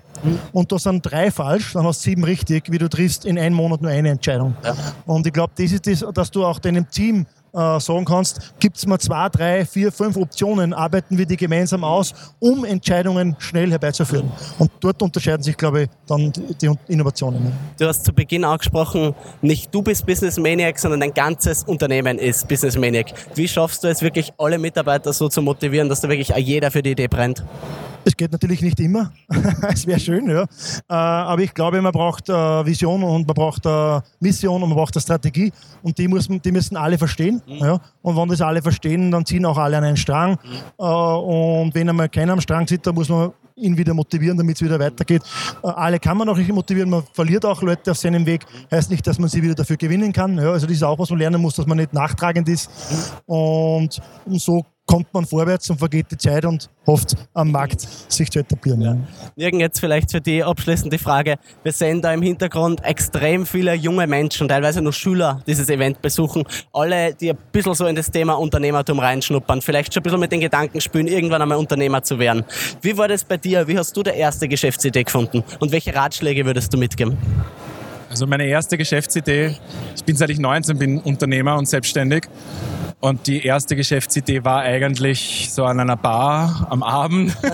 und 0.52 0.72
da 0.72 0.78
sind 0.78 1.02
drei 1.02 1.30
falsch, 1.30 1.72
dann 1.72 1.84
hast 1.84 2.04
du 2.04 2.10
sieben 2.10 2.24
richtig, 2.24 2.70
wie 2.70 2.78
du 2.78 2.88
triffst 2.88 3.24
in 3.24 3.38
einem 3.38 3.56
Monat 3.56 3.80
nur 3.80 3.90
eine 3.90 4.10
Entscheidung. 4.10 4.54
Ja. 4.64 4.74
Und 5.06 5.26
ich 5.26 5.32
glaube, 5.32 5.52
das 5.56 5.72
ist 5.72 5.86
das, 5.86 6.04
dass 6.12 6.30
du 6.30 6.44
auch 6.44 6.58
deinem 6.58 6.88
Team 6.90 7.26
äh, 7.52 7.80
sagen 7.80 8.04
kannst, 8.04 8.54
gibt 8.58 8.76
es 8.76 8.86
mal 8.86 8.98
zwei, 8.98 9.28
drei, 9.28 9.64
vier, 9.64 9.92
fünf 9.92 10.16
Optionen, 10.16 10.72
arbeiten 10.72 11.18
wir 11.18 11.26
die 11.26 11.36
gemeinsam 11.36 11.84
aus, 11.84 12.14
um 12.38 12.64
Entscheidungen 12.64 13.36
schnell 13.38 13.70
herbeizuführen. 13.70 14.30
Und 14.58 14.70
dort 14.80 15.02
unterscheiden 15.02 15.42
sich, 15.42 15.56
glaube 15.56 15.82
ich, 15.82 15.88
dann 16.06 16.32
die 16.60 16.70
Innovationen. 16.88 17.52
Du 17.78 17.86
hast 17.86 18.04
zu 18.04 18.12
Beginn 18.12 18.44
angesprochen, 18.44 19.14
nicht 19.42 19.74
du 19.74 19.82
bist 19.82 20.06
Business 20.06 20.38
Maniac, 20.38 20.78
sondern 20.78 21.00
dein 21.00 21.14
ganzes 21.14 21.64
Unternehmen 21.64 22.18
ist 22.18 22.48
Business 22.48 22.76
Maniac. 22.76 23.12
Wie 23.34 23.48
schaffst 23.48 23.84
du 23.84 23.88
es 23.88 24.02
wirklich, 24.02 24.32
alle 24.38 24.58
Mitarbeiter 24.58 25.12
so 25.12 25.28
zu 25.28 25.42
motivieren, 25.42 25.88
dass 25.88 26.00
da 26.00 26.08
wirklich 26.08 26.28
jeder 26.36 26.70
für 26.70 26.82
die 26.82 26.92
Idee 26.92 27.08
brennt? 27.08 27.44
Es 28.04 28.16
geht 28.16 28.32
natürlich 28.32 28.62
nicht 28.62 28.80
immer. 28.80 29.12
es 29.72 29.86
wäre 29.86 30.00
schön, 30.00 30.28
ja. 30.28 30.42
Äh, 30.42 30.46
aber 30.88 31.42
ich 31.42 31.52
glaube, 31.52 31.80
man 31.82 31.92
braucht 31.92 32.28
äh, 32.28 32.32
Vision 32.66 33.02
und 33.02 33.26
man 33.26 33.34
braucht 33.34 33.64
Mission 34.20 34.62
und 34.62 34.70
man 34.70 34.76
braucht 34.76 34.96
eine 34.96 35.02
Strategie. 35.02 35.52
Und 35.82 35.98
die, 35.98 36.08
muss, 36.08 36.28
die 36.28 36.52
müssen 36.52 36.76
alle 36.76 36.98
verstehen. 36.98 37.39
Mhm. 37.46 37.56
Ja. 37.56 37.80
Und 38.02 38.16
wenn 38.16 38.28
das 38.28 38.40
alle 38.40 38.62
verstehen, 38.62 39.10
dann 39.10 39.24
ziehen 39.24 39.44
auch 39.44 39.58
alle 39.58 39.78
an 39.78 39.84
einen 39.84 39.96
Strang. 39.96 40.38
Mhm. 40.78 40.84
Und 40.84 41.74
wenn 41.74 41.88
einmal 41.88 42.08
keiner 42.08 42.32
am 42.32 42.40
Strang 42.40 42.66
sitzt, 42.66 42.86
dann 42.86 42.94
muss 42.94 43.08
man 43.08 43.32
ihn 43.56 43.76
wieder 43.76 43.92
motivieren, 43.92 44.38
damit 44.38 44.56
es 44.56 44.62
wieder 44.62 44.80
weitergeht. 44.80 45.22
Alle 45.62 45.98
kann 45.98 46.16
man 46.16 46.28
auch 46.30 46.36
nicht 46.36 46.50
motivieren, 46.50 46.88
man 46.88 47.02
verliert 47.12 47.44
auch 47.44 47.60
Leute 47.60 47.90
auf 47.90 47.98
seinem 47.98 48.24
Weg. 48.24 48.46
Heißt 48.70 48.90
nicht, 48.90 49.06
dass 49.06 49.18
man 49.18 49.28
sie 49.28 49.42
wieder 49.42 49.54
dafür 49.54 49.76
gewinnen 49.76 50.12
kann. 50.12 50.38
Ja, 50.38 50.52
also 50.52 50.66
das 50.66 50.76
ist 50.76 50.82
auch, 50.82 50.98
was 50.98 51.10
man 51.10 51.18
lernen 51.18 51.42
muss, 51.42 51.56
dass 51.56 51.66
man 51.66 51.76
nicht 51.76 51.92
nachtragend 51.92 52.48
ist. 52.48 52.70
Mhm. 53.26 53.34
Und 53.34 54.00
so 54.38 54.64
kommt 54.90 55.14
man 55.14 55.24
vorwärts 55.24 55.70
und 55.70 55.78
vergeht 55.78 56.06
die 56.10 56.16
Zeit 56.16 56.44
und 56.44 56.68
hofft 56.84 57.14
am 57.32 57.52
Markt 57.52 57.86
sich 58.08 58.28
zu 58.28 58.40
etablieren. 58.40 58.80
Ja. 58.80 58.96
Jürgen, 59.36 59.60
jetzt 59.60 59.78
vielleicht 59.78 60.10
für 60.10 60.20
die 60.20 60.42
abschließende 60.42 60.98
Frage. 60.98 61.36
Wir 61.62 61.70
sehen 61.70 62.02
da 62.02 62.12
im 62.12 62.22
Hintergrund 62.22 62.84
extrem 62.84 63.46
viele 63.46 63.74
junge 63.74 64.08
Menschen, 64.08 64.48
teilweise 64.48 64.82
noch 64.82 64.92
Schüler, 64.92 65.42
dieses 65.46 65.68
Event 65.68 66.02
besuchen. 66.02 66.42
Alle, 66.72 67.14
die 67.14 67.30
ein 67.30 67.38
bisschen 67.52 67.74
so 67.74 67.86
in 67.86 67.94
das 67.94 68.10
Thema 68.10 68.34
Unternehmertum 68.34 68.98
reinschnuppern, 68.98 69.62
vielleicht 69.62 69.94
schon 69.94 70.00
ein 70.00 70.04
bisschen 70.04 70.20
mit 70.20 70.32
den 70.32 70.40
Gedanken 70.40 70.80
spielen, 70.80 71.06
irgendwann 71.06 71.40
einmal 71.40 71.58
Unternehmer 71.58 72.02
zu 72.02 72.18
werden. 72.18 72.42
Wie 72.82 72.98
war 72.98 73.06
das 73.06 73.22
bei 73.22 73.36
dir? 73.36 73.68
Wie 73.68 73.78
hast 73.78 73.96
du 73.96 74.02
die 74.02 74.10
erste 74.10 74.48
Geschäftsidee 74.48 75.04
gefunden? 75.04 75.44
Und 75.60 75.70
welche 75.70 75.94
Ratschläge 75.94 76.44
würdest 76.44 76.74
du 76.74 76.78
mitgeben? 76.78 77.16
Also 78.10 78.26
meine 78.26 78.44
erste 78.46 78.76
Geschäftsidee, 78.76 79.54
ich 79.94 80.04
bin 80.04 80.16
seit 80.16 80.30
ich 80.30 80.40
19 80.40 80.76
bin 80.76 80.98
Unternehmer 80.98 81.56
und 81.56 81.68
selbstständig 81.68 82.24
und 83.00 83.26
die 83.26 83.44
erste 83.44 83.76
Geschäftsidee 83.76 84.44
war 84.44 84.60
eigentlich 84.60 85.48
so 85.50 85.64
an 85.64 85.80
einer 85.80 85.96
Bar 85.96 86.66
am 86.70 86.82
Abend. 86.82 87.36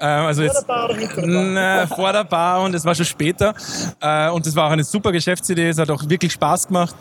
Ähm, 0.00 0.26
also 0.26 0.42
jetzt, 0.42 0.66
vor 0.66 0.66
der 0.66 0.66
Bar 0.66 0.90
oder 0.90 0.98
hinter 0.98 1.22
der 1.22 1.86
Bar? 1.86 1.96
vor 1.96 2.12
der 2.12 2.24
Bar 2.24 2.62
und 2.62 2.74
es 2.74 2.84
war 2.84 2.94
schon 2.94 3.04
später. 3.04 3.54
Äh, 4.00 4.28
und 4.30 4.46
es 4.46 4.54
war 4.54 4.66
auch 4.66 4.72
eine 4.72 4.84
super 4.84 5.12
Geschäftsidee. 5.12 5.68
Es 5.68 5.78
hat 5.78 5.90
auch 5.90 6.08
wirklich 6.08 6.32
Spaß 6.32 6.68
gemacht. 6.68 6.94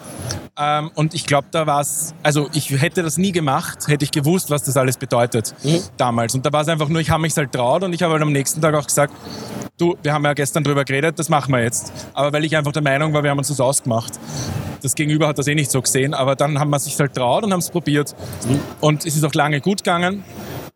Ähm, 0.58 0.92
und 0.96 1.14
ich 1.14 1.26
glaube, 1.26 1.48
da 1.52 1.68
war 1.68 1.82
es, 1.82 2.14
also 2.24 2.50
ich 2.54 2.70
hätte 2.70 3.04
das 3.04 3.18
nie 3.18 3.32
gemacht, 3.32 3.88
hätte 3.88 4.04
ich 4.06 4.12
gewusst, 4.12 4.50
was 4.50 4.64
das 4.64 4.78
alles 4.78 4.98
bedeutet 4.98 5.54
mhm. 5.64 5.82
damals. 5.98 6.34
Und 6.34 6.46
da 6.46 6.52
war 6.52 6.62
es 6.62 6.68
einfach 6.68 6.90
nur, 6.90 7.02
ich 7.02 7.10
habe 7.10 7.22
mich 7.22 7.36
halt 7.36 7.52
traut 7.52 7.84
und 7.84 7.94
ich 7.94 8.02
habe 8.02 8.14
halt 8.14 8.24
am 8.24 8.32
nächsten 8.32 8.62
Tag 8.62 8.74
auch 8.74 8.86
gesagt, 8.86 9.14
du, 9.78 9.96
wir 10.02 10.14
haben 10.14 10.26
ja 10.26 10.34
gestern 10.34 10.64
drüber 10.64 10.86
geredet, 10.86 11.20
das 11.20 11.30
machen 11.30 11.54
wir 11.54 11.62
jetzt. 11.62 11.92
Aber 12.14 12.34
weil 12.34 12.46
ich 12.46 12.56
einfach 12.56 12.72
der 12.72 12.84
Meinung 12.84 13.14
war, 13.14 13.24
wir 13.24 13.30
haben 13.30 13.38
uns 13.38 13.50
das 13.50 13.60
ausgemacht. 13.60 14.20
Das 14.82 14.96
Gegenüber 14.96 15.28
hat 15.28 15.38
das 15.38 15.48
eh 15.48 15.56
nicht 15.56 15.72
so 15.72 15.82
gesehen, 15.82 16.14
aber 16.14 16.36
dann 16.36 16.60
haben 16.60 16.70
wir 16.70 16.80
sich 16.80 17.00
halt 17.00 17.14
traut 17.14 17.44
und 17.44 17.52
haben 17.52 17.60
es 17.60 17.70
probiert. 17.70 18.16
Und 18.82 19.06
es 19.06 19.16
ist 19.16 19.24
auch 19.24 19.34
lange 19.34 19.62
gut 19.62 19.80
gegangen. 19.80 20.24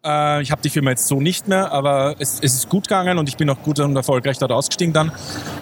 Äh, 0.03 0.41
ich 0.41 0.51
habe 0.51 0.61
die 0.61 0.69
Firma 0.69 0.91
jetzt 0.91 1.07
so 1.07 1.21
nicht 1.21 1.47
mehr, 1.47 1.71
aber 1.71 2.15
es, 2.19 2.39
es 2.41 2.55
ist 2.55 2.69
gut 2.69 2.87
gegangen 2.87 3.17
und 3.17 3.29
ich 3.29 3.37
bin 3.37 3.49
auch 3.49 3.61
gut 3.61 3.79
und 3.79 3.95
erfolgreich 3.95 4.37
dort 4.37 4.51
ausgestiegen 4.51 4.93
dann. 4.93 5.11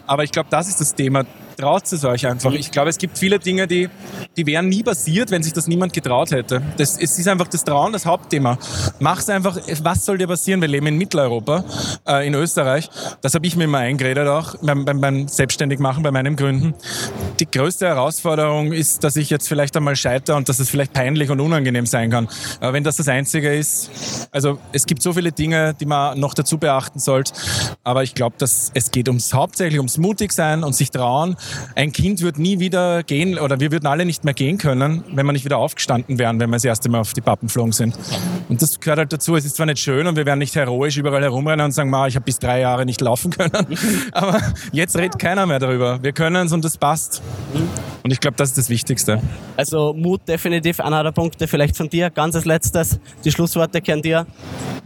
Aber 0.07 0.23
ich 0.23 0.31
glaube, 0.31 0.47
das 0.49 0.67
ist 0.69 0.79
das 0.79 0.95
Thema 0.95 1.25
traut 1.59 1.91
es 1.91 2.05
euch 2.05 2.25
einfach. 2.25 2.53
Ich 2.53 2.71
glaube, 2.71 2.89
es 2.89 2.97
gibt 2.97 3.17
viele 3.17 3.37
Dinge, 3.37 3.67
die, 3.67 3.89
die 4.37 4.45
wären 4.45 4.69
nie 4.69 4.81
passiert, 4.81 5.29
wenn 5.29 5.43
sich 5.43 5.51
das 5.51 5.67
niemand 5.67 5.91
getraut 5.91 6.31
hätte. 6.31 6.61
Das, 6.77 6.97
es 6.97 7.19
ist 7.19 7.27
einfach 7.27 7.47
das 7.47 7.63
Trauen 7.63 7.91
das 7.91 8.05
Hauptthema. 8.05 8.57
Mach's 8.99 9.29
einfach, 9.29 9.57
was 9.83 10.05
soll 10.05 10.17
dir 10.17 10.27
passieren? 10.27 10.61
Wir 10.61 10.69
leben 10.69 10.87
in 10.87 10.97
Mitteleuropa, 10.97 11.65
äh, 12.07 12.25
in 12.25 12.33
Österreich. 12.33 12.89
Das 13.21 13.33
habe 13.33 13.45
ich 13.45 13.57
mir 13.57 13.65
immer 13.65 13.79
eingeredet 13.79 14.27
auch 14.27 14.55
beim, 14.61 14.85
beim, 14.85 15.01
beim 15.01 15.27
Selbstständigmachen, 15.27 16.01
bei 16.01 16.11
meinen 16.11 16.35
Gründen. 16.35 16.73
Die 17.39 17.45
größte 17.49 17.87
Herausforderung 17.87 18.71
ist, 18.71 19.03
dass 19.03 19.15
ich 19.17 19.29
jetzt 19.29 19.47
vielleicht 19.47 19.75
einmal 19.75 19.95
scheitere 19.95 20.37
und 20.37 20.47
dass 20.47 20.59
es 20.59 20.69
vielleicht 20.69 20.93
peinlich 20.93 21.29
und 21.29 21.41
unangenehm 21.41 21.85
sein 21.85 22.09
kann. 22.09 22.29
Aber 22.61 22.73
wenn 22.73 22.83
das 22.83 22.97
das 22.97 23.09
Einzige 23.09 23.53
ist, 23.53 23.89
also 24.31 24.59
es 24.71 24.85
gibt 24.85 25.01
so 25.01 25.13
viele 25.13 25.31
Dinge, 25.31 25.73
die 25.73 25.85
man 25.85 26.19
noch 26.19 26.33
dazu 26.33 26.57
beachten 26.57 26.99
sollte. 26.99 27.33
Aber 27.83 28.03
ich 28.03 28.15
glaube, 28.15 28.35
dass 28.37 28.71
es 28.73 28.91
geht 28.91 29.09
ums 29.09 29.33
hauptsächlich 29.33 29.79
ums 29.79 29.97
mutig 29.97 30.31
sein 30.31 30.63
und 30.63 30.73
sich 30.73 30.91
trauen 30.91 31.35
ein 31.75 31.91
Kind 31.91 32.21
wird 32.21 32.39
nie 32.39 32.59
wieder 32.59 33.03
gehen 33.03 33.37
oder 33.37 33.59
wir 33.59 33.71
würden 33.71 33.87
alle 33.87 34.05
nicht 34.05 34.23
mehr 34.23 34.33
gehen 34.33 34.57
können, 34.57 35.03
wenn 35.13 35.25
wir 35.25 35.33
nicht 35.33 35.45
wieder 35.45 35.57
aufgestanden 35.57 36.17
wären, 36.17 36.39
wenn 36.39 36.49
wir 36.49 36.55
das 36.55 36.65
erste 36.65 36.89
Mal 36.89 36.99
auf 36.99 37.13
die 37.13 37.21
Pappen 37.21 37.47
geflogen 37.47 37.71
sind. 37.71 37.97
Und 38.47 38.61
das 38.61 38.79
gehört 38.79 38.99
halt 38.99 39.13
dazu. 39.13 39.35
Es 39.35 39.45
ist 39.45 39.55
zwar 39.55 39.65
nicht 39.65 39.79
schön 39.79 40.07
und 40.07 40.15
wir 40.15 40.25
werden 40.25 40.39
nicht 40.39 40.55
heroisch 40.55 40.97
überall 40.97 41.21
herumrennen 41.21 41.65
und 41.65 41.71
sagen, 41.71 41.89
ich 42.07 42.15
habe 42.15 42.25
bis 42.25 42.39
drei 42.39 42.59
Jahre 42.59 42.85
nicht 42.85 43.01
laufen 43.01 43.31
können, 43.37 43.77
aber 44.11 44.41
jetzt 44.71 44.97
redet 44.97 45.19
keiner 45.19 45.45
mehr 45.45 45.59
darüber. 45.59 46.01
Wir 46.01 46.13
können 46.13 46.47
es 46.47 46.53
und 46.53 46.63
das 46.63 46.77
passt. 46.77 47.21
Und 48.03 48.11
ich 48.11 48.19
glaube, 48.19 48.37
das 48.37 48.49
ist 48.49 48.57
das 48.57 48.69
Wichtigste. 48.69 49.21
Also 49.57 49.93
Mut 49.93 50.21
definitiv 50.27 50.79
einer 50.79 51.03
der 51.03 51.11
Punkte. 51.11 51.47
Vielleicht 51.47 51.75
von 51.75 51.89
dir, 51.89 52.09
ganz 52.09 52.35
als 52.35 52.45
letztes, 52.45 52.99
die 53.23 53.31
Schlussworte 53.31 53.81
kennen 53.81 54.01
dir. 54.01 54.25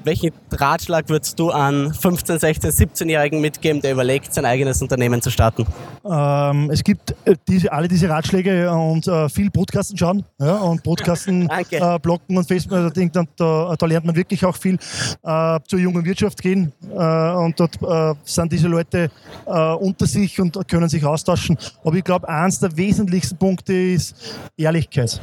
Welchen 0.03 0.32
Ratschlag 0.51 1.08
würdest 1.08 1.39
du 1.39 1.51
an 1.51 1.93
15, 1.93 2.39
16, 2.39 2.72
17-Jährigen 2.72 3.39
mitgeben, 3.39 3.82
der 3.82 3.93
überlegt, 3.93 4.34
sein 4.34 4.46
eigenes 4.46 4.82
Unternehmen 4.82 5.22
zu 5.22 5.29
starten? 5.29 5.65
Ähm, 6.05 6.70
es 6.72 6.84
gibt 6.84 7.15
äh, 7.24 7.36
diese, 7.48 7.72
alle 7.72 7.88
diese 7.88 8.10
Ratschläge 8.10 8.70
und 8.70 9.08
äh, 9.08 9.29
viel 9.29 9.50
Podcasten 9.50 9.98
schauen 9.98 10.25
ja, 10.39 10.58
und 10.58 10.84
Podcasten, 10.84 11.50
äh, 11.72 12.00
Blocken 12.00 12.38
und 12.38 12.46
Facebook. 12.46 12.77
Also, 12.77 12.89
da, 12.89 13.24
da, 13.38 13.75
da, 13.77 13.86
lernt 13.86 14.05
man 14.05 14.15
wirklich 14.15 14.43
auch 14.43 14.58
viel 14.58 14.77
äh, 15.24 15.60
zur 15.65 15.79
jungen 15.79 16.03
Wirtschaft 16.03 16.41
gehen 16.41 16.74
äh, 16.91 17.32
und 17.36 17.58
dort 17.58 17.82
äh, 17.82 18.13
sind 18.25 18.51
diese 18.51 18.67
Leute 18.67 19.10
unter 19.46 20.05
sich 20.05 20.39
und 20.39 20.58
können 20.67 20.89
sich 20.89 21.03
austauschen. 21.05 21.58
Aber 21.84 21.96
ich 21.96 22.03
glaube, 22.03 22.27
eins 22.27 22.60
der 22.60 22.75
wesentlichsten 23.03 23.38
Punkte 23.38 23.74
ist 23.74 24.15
Ehrlichkeit. 24.57 25.19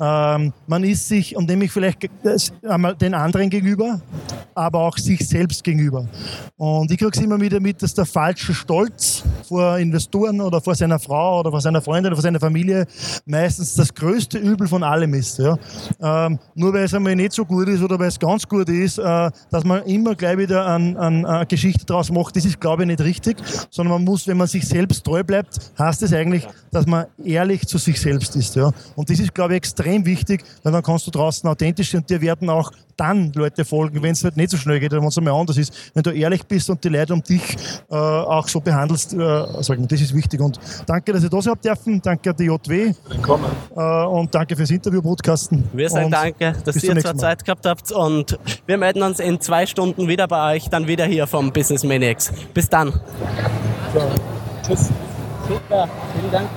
Ähm, 0.00 0.52
man 0.66 0.84
ist 0.84 1.08
sich, 1.08 1.36
und 1.36 1.48
nämlich 1.48 1.72
vielleicht 1.72 2.08
einmal 2.62 2.94
den 2.94 3.14
anderen 3.14 3.50
gegenüber, 3.50 4.00
aber 4.54 4.80
auch 4.80 4.96
sich 4.96 5.26
selbst 5.26 5.64
gegenüber. 5.64 6.06
Und 6.56 6.90
ich 6.90 6.98
kriege 6.98 7.10
es 7.12 7.20
immer 7.20 7.40
wieder 7.40 7.58
mit, 7.60 7.82
dass 7.82 7.94
der 7.94 8.06
falsche 8.06 8.54
Stolz 8.54 9.24
vor 9.48 9.78
Investoren 9.78 10.40
oder 10.40 10.60
vor 10.60 10.74
seiner 10.74 10.98
Frau 10.98 11.40
oder 11.40 11.50
vor 11.50 11.60
seiner 11.60 11.82
Freundin 11.82 12.06
oder 12.06 12.16
vor 12.16 12.22
seiner 12.22 12.40
Familie 12.40 12.86
meistens 13.26 13.74
das 13.74 13.92
größte 13.92 14.38
Übel 14.38 14.68
von 14.68 14.82
allem 14.82 15.14
ist. 15.14 15.38
Ja. 15.38 15.56
Ähm, 16.00 16.38
nur 16.54 16.72
weil 16.72 16.84
es 16.84 16.94
einmal 16.94 17.16
nicht 17.16 17.32
so 17.32 17.44
gut 17.44 17.68
ist 17.68 17.82
oder 17.82 17.98
weil 17.98 18.08
es 18.08 18.18
ganz 18.18 18.46
gut 18.46 18.68
ist, 18.68 18.98
äh, 18.98 19.30
dass 19.50 19.64
man 19.64 19.82
immer 19.84 20.14
gleich 20.14 20.38
wieder 20.38 20.64
an, 20.66 20.96
an, 20.96 21.26
eine 21.26 21.46
Geschichte 21.46 21.84
draus 21.84 22.10
macht, 22.10 22.36
das 22.36 22.44
ist, 22.44 22.60
glaube 22.60 22.82
ich, 22.82 22.88
nicht 22.88 23.00
richtig, 23.00 23.38
sondern 23.70 23.94
man 23.94 24.04
muss, 24.04 24.26
wenn 24.28 24.36
man 24.36 24.46
sich 24.46 24.66
selbst 24.66 25.04
treu 25.04 25.24
bleibt, 25.24 25.58
heißt 25.78 26.02
es 26.02 26.10
das 26.10 26.18
eigentlich, 26.18 26.46
dass 26.70 26.86
man 26.86 27.06
ehrlich 27.24 27.66
zu 27.66 27.78
sich 27.78 28.00
selbst 28.00 28.36
ist. 28.36 28.54
Ja. 28.54 28.70
Und 28.94 29.10
das 29.10 29.18
ist, 29.18 29.34
glaube 29.34 29.54
ich, 29.54 29.58
extrem 29.58 29.87
extrem 29.88 30.04
wichtig, 30.04 30.44
weil 30.62 30.72
dann 30.72 30.82
kannst 30.82 31.06
du 31.06 31.10
draußen 31.10 31.48
authentisch 31.48 31.90
sein 31.90 32.00
und 32.00 32.10
dir 32.10 32.20
werden 32.20 32.50
auch 32.50 32.70
dann 32.96 33.32
Leute 33.34 33.64
folgen, 33.64 34.02
wenn 34.02 34.10
es 34.10 34.24
halt 34.24 34.36
nicht 34.36 34.50
so 34.50 34.56
schnell 34.56 34.80
geht, 34.80 34.90
wenn 34.90 35.04
es 35.04 35.16
einmal 35.16 35.34
anders 35.34 35.56
ist. 35.56 35.72
Wenn 35.94 36.02
du 36.02 36.10
ehrlich 36.10 36.44
bist 36.44 36.68
und 36.68 36.82
die 36.82 36.88
Leute 36.88 37.12
um 37.12 37.22
dich 37.22 37.56
äh, 37.90 37.94
auch 37.94 38.48
so 38.48 38.60
behandelst, 38.60 39.12
äh, 39.12 39.62
sagen, 39.62 39.86
das 39.86 40.00
ist 40.00 40.14
wichtig. 40.14 40.40
Und 40.40 40.58
danke, 40.84 41.12
dass 41.12 41.22
ihr 41.22 41.30
da 41.30 41.40
seid 41.40 41.64
dürfen. 41.64 42.02
Danke 42.02 42.30
an 42.30 42.36
die 42.36 42.44
JW. 42.44 42.92
Willkommen. 43.08 43.46
Äh, 43.76 43.80
und 43.80 44.34
danke 44.34 44.56
fürs 44.56 44.70
Interview-Podcasten. 44.70 45.68
Wir 45.72 45.88
sagen 45.88 46.06
und 46.06 46.10
danke, 46.10 46.54
dass 46.64 46.82
ihr 46.82 46.96
zwar 46.96 47.16
Zeit 47.16 47.44
gehabt 47.44 47.66
habt. 47.66 47.92
Und 47.92 48.36
wir 48.66 48.78
melden 48.78 49.02
uns 49.02 49.20
in 49.20 49.40
zwei 49.40 49.64
Stunden 49.66 50.08
wieder 50.08 50.26
bei 50.26 50.56
euch, 50.56 50.68
dann 50.68 50.88
wieder 50.88 51.04
hier 51.06 51.28
vom 51.28 51.52
Business 51.52 51.84
Maniacs. 51.84 52.32
Bis 52.52 52.68
dann. 52.68 52.92
So. 53.94 54.00
Tschüss. 54.66 54.90
Super. 55.48 55.88
Vielen 56.14 56.32
Dank. 56.32 56.48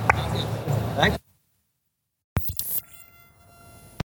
Danke. 0.96 1.31